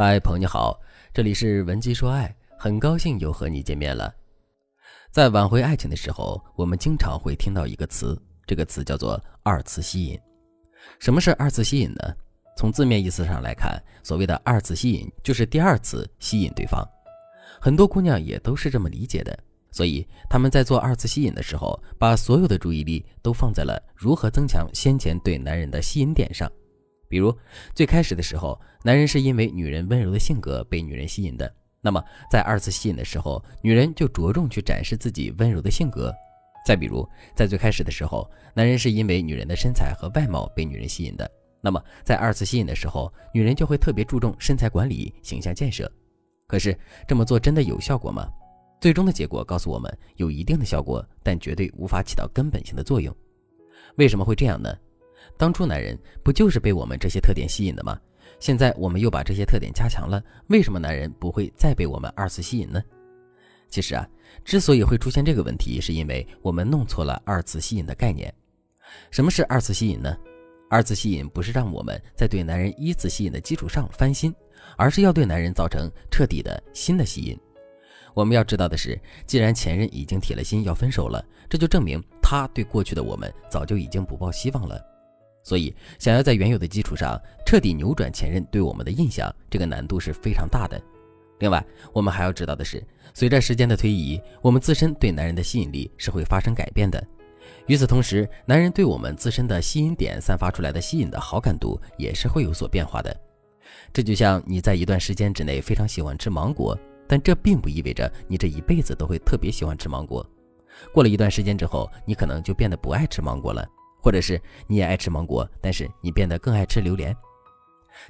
[0.00, 0.80] 嗨，朋友你好，
[1.12, 4.14] 这里是文姬说爱，很高兴又和你见面了。
[5.10, 8.16] 在挽回爱情的时候，我们经常会听到一个词，
[8.46, 10.16] 这个词叫做二次吸引。
[11.00, 12.14] 什么是二次吸引呢？
[12.56, 16.80] 从字面意思上来看，所谓的二次吸引就是第二次吸引对方。
[17.60, 19.36] 很多姑娘也都是这么理解的，
[19.72, 26.48] 所以他们在做二次吸引的时候，把所有的注意力都放在了如何增强先前对男人的吸引点上。
[27.08, 27.36] 比如
[27.74, 36.14] 最开始的时候，男人是因为女人温柔的性格被女人吸引的，那么在二次吸引的时候，女人就着重去展示自己温柔的性格。
[36.66, 41.30] 再比如，在最开始的时候，男人是因为女人的身材和外貌被女人吸引的，
[41.62, 45.90] 那么在二次吸引的时候，女人就会特别注重身材管理、形象建设。
[46.46, 48.28] 可是这么做真的有效果吗？
[48.80, 53.14] 最终的结果告诉我们，有一定的效果，但绝对无法起到根本性的作用。
[53.96, 54.72] 为什么会这样呢？
[55.36, 57.98] 当初男人不就是被我们这些特点吸引的吗？
[58.40, 62.82] 现在我们又把这些特点加强了，为什么男人不会再被我们二次吸引呢？
[63.68, 64.08] 其实啊，
[64.44, 68.32] 之所以会出现这个问题，是因为我们弄错了二次吸引的概念。
[69.10, 70.16] 什么是二次吸引呢？
[70.70, 74.34] 二次吸引不是让我们在对男人一次吸引的基础上翻新，
[74.76, 77.38] 而是要对男人造成彻底的新的吸引。
[78.14, 84.78] 我们要知道的是，既然前任已经铁了心要分手了，这就证明他对过去的我们早就已经不抱希望了。
[85.48, 90.78] 所以，想要在原有的基础上彻底扭转前任对我们的印象，这个难度是非常大的。
[91.38, 97.02] 另外，我们还要知道的是，随着时间的推移，我们自身对男人的吸引力是会发生改变的。
[97.66, 103.16] 与此同时，男人对我们自身的吸引点散发出来的吸引的好感度也是会有所变化的。
[103.90, 110.26] 这就像你在一段时间之内非常喜欢吃芒果，但这并不意味着你这一辈子都会特别喜欢吃芒果。
[110.92, 113.66] 过了一段时间之后，你可能就变得不爱吃芒果了。
[114.00, 117.16] 或者是你也爱吃芒果，但是你变得更爱吃榴莲。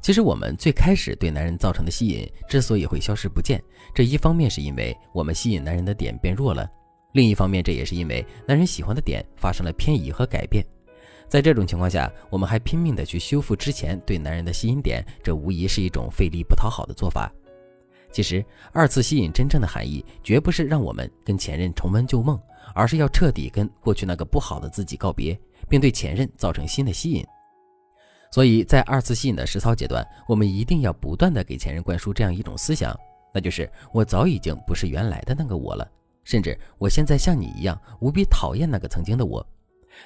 [0.00, 3.62] 其实我们最开始对男人造成的吸引之所以会消失不见，
[3.94, 6.66] 这一方面是因为我们吸引男人的点变弱了，
[7.12, 10.64] 另一方面这也是因为男人喜欢的点发生了偏移和改变。
[11.28, 17.30] 在这种情况下，我们还拼命的去修复之前对男人的吸引点，这无疑是一种费力不讨好的做法。
[18.10, 22.40] 其实二次吸引真正的含义，绝不是让我们跟前任重温旧梦，
[22.74, 25.38] 而是要彻底跟过去那个不好的自己告别。
[25.68, 27.24] 并对前任造成新的吸引，
[28.30, 32.98] 所以在二次吸引的实操阶段，我们一定要不断的给前任灌输这样一种思想，
[33.32, 35.88] 那就是我早已经不是原来的那个我了，
[36.24, 39.44] 甚至我现在像你一样无比讨厌那个曾经的我。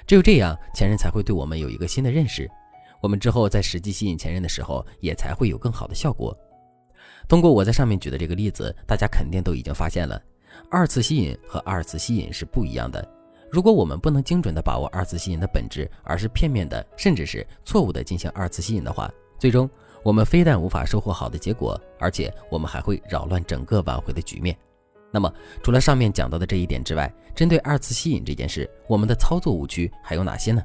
[0.05, 2.49] 只有这样，前任才会对我们有一个新的认识，
[3.01, 6.37] 我们之后在实际吸引前任的时候，也才会有更好的效果。
[7.27, 10.21] 通过我在上面举的这个例子，大家肯定都已经发现了，
[10.69, 13.18] 二次吸引和二次吸引是不一样的。
[13.51, 19.69] 如果我们不能精准地把握二次吸引的本质，而是片面的，甚至是错误地进行二次吸引的话，最终
[20.03, 24.55] 我们非但无法收获好的结果，而且我们还会扰乱整个挽回的局面。
[25.11, 25.33] 那么，
[25.63, 30.61] 除了上面讲到的这一点之外，针对二次吸引这件事，我们的操作误区还有哪些呢？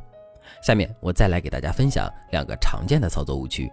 [0.62, 3.72] 下面我再来给大家分享两个常见的操作误区。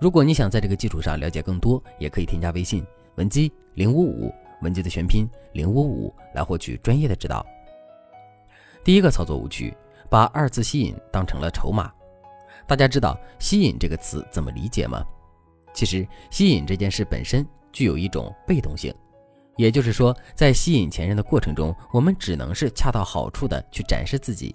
[0.00, 2.86] 如果你想在这个基础上了解更多，也可以添加微信
[3.16, 4.32] 文姬零五五，
[4.62, 7.44] 文姬的全拼零五五，来获取专业的指导。
[8.86, 9.76] 第一个操作误区，
[10.08, 11.92] 把二次吸引当成了筹码。
[12.68, 15.04] 大家知道“吸引”这个词怎么理解吗？
[15.74, 18.94] 其实，吸引这件事本身具有一种被动性，
[19.56, 24.54] 也就是说，在吸引前任的过程中，我们只能是恰到好处的去展示自己。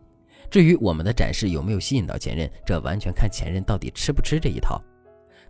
[0.50, 4.82] 至于我们的展示有没有吸引到前任，这完全看前任到底吃不吃这一套。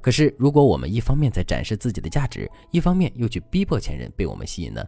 [0.02, 4.84] 可是，如果我们一方面在展示自己的价值，一方面又去逼迫前任被我们吸引呢？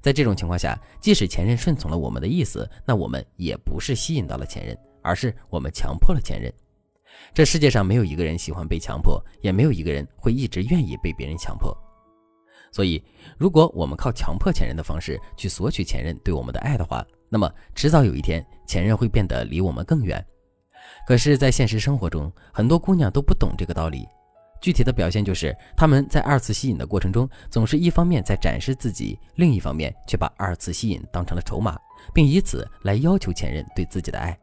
[0.00, 6.52] 在这种情况下，即使前任顺从了我们的意思，那我们也不是吸引到了前任，而是我们强迫了前任。
[7.34, 11.76] 这世界上没有一个人喜欢被强迫，也没有一个人会一直愿意被别人强迫。
[12.70, 13.02] 所以，
[13.36, 20.24] 如果我们靠强迫前任的方式去索取前任对我们的爱的话，那么迟早有一天，前任会变得离我们更远。
[21.06, 24.08] 可是，在现实生活中，很多姑娘都不懂这个道理。
[24.62, 31.76] 具体的表现就是，他们在二次吸引的过程中，总是一方面在展示自己，另一方面却把二次吸引当成了筹码，
[32.14, 34.38] 并以此来要求前任对自己的爱。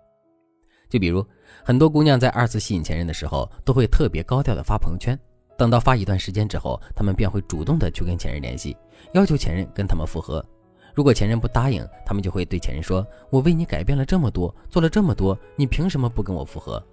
[0.90, 1.26] 就比如，
[1.64, 5.18] 很多姑娘在二次吸引前任的时候，都会特别高调的发朋友圈，
[5.58, 8.76] 等到发一段时间之后，她们便会主动的去跟前任联系，
[9.14, 10.46] 要求前任跟他们复合。
[10.94, 16.84] 如果前任不答应，他们就会对前任说：“我为你改变了这么多，做了这么多，你凭什么不跟我复合？”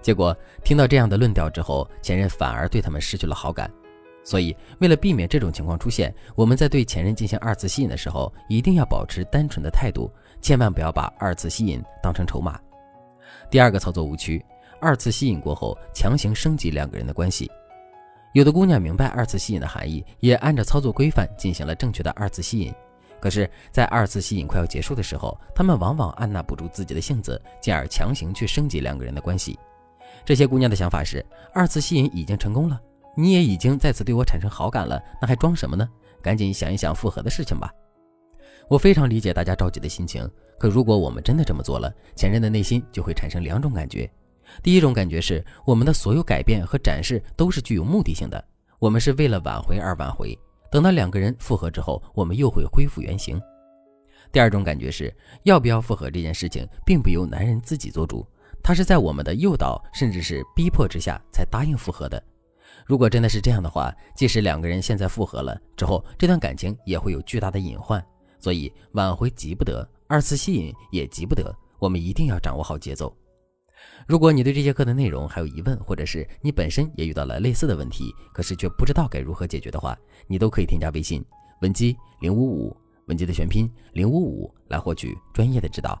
[0.00, 3.70] 结果听到这样的论调之后，前任反而对他们失去了好感。
[4.22, 10.12] 所以，为了避免这种情况出现，我们在对前任进行二次吸引的时候，一定要保持单纯的态度，
[10.42, 12.60] 千万不要把二次吸引当成筹码。
[13.50, 14.44] 第二个操作误区：
[14.78, 17.50] 二次吸引过后强行升级两个人的关系。
[18.32, 22.72] 有的姑娘明白二次吸引的含义，也按照操作规范进行了正确的二次吸引。
[23.20, 29.58] 可是，在二次吸引快要结束的时候，她们往往按捺不住自己的性子，进而强行去升级两个人的关系。
[30.24, 32.80] 这些姑娘的想法是：二次吸引已经成功了，
[33.16, 35.88] 你也已经再次对我产生好感了，那还装什么呢？
[36.22, 37.72] 赶紧想一想复合的事情吧。
[38.68, 40.28] 我非常理解大家着急的心情，
[40.58, 44.08] 可如果我们真的这么做了，前任的内心就会产生两种感觉。
[44.62, 48.44] 第一种感觉是，我们的所有改变和展示都是具有目的性的，
[48.78, 50.38] 我们是为了挽回而挽回。
[50.70, 53.40] 等到两个人复合之后，我们又会恢复原形。
[54.30, 58.24] 第二种感觉是，要不要复合这件事情，并不由男人自己做主，
[58.62, 62.22] 他是在我们的诱导甚至是逼迫之下才答应复合的。
[62.86, 68.04] 如果真的是这样的话，即使两个人现在复合了之后，这段感情也会有巨大的隐患。
[68.38, 73.14] 所以挽回急不得，二次吸引也急不得，我们一定要掌握好节奏。
[74.06, 79.96] 如果你对这节课的内容还有疑问，或者是你本身也遇到了类似的问题，可是却不知道该如何解决的话，
[80.26, 81.24] 你都可以添加微信
[81.60, 82.76] 文姬零五五，
[83.08, 86.00] 文姬的全拼零五五，来获取专业的指导。